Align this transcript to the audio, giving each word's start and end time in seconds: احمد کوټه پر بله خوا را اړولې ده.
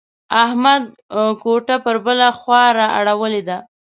احمد 0.43 0.83
کوټه 1.43 1.75
پر 1.85 1.95
بله 2.05 2.27
خوا 2.39 2.63
را 2.77 2.85
اړولې 2.99 3.41
ده. 3.49 3.57